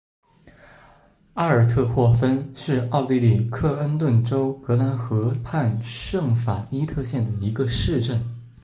[1.35, 8.19] 阿尔特霍芬是奥地利克恩顿州格兰河畔圣法伊特县的一个市镇。